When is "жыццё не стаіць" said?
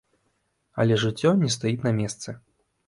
1.03-1.81